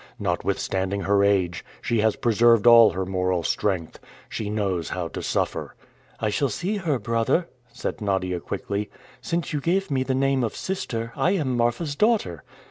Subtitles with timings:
[0.17, 3.99] Notwithstanding her age, she has preserved all her moral strength.
[4.29, 5.75] She knows how to suffer."
[6.19, 8.89] "I shall see her, brother," said Nadia quickly.
[9.21, 12.43] "Since you give me the name of sister, I am Marfa's daughter."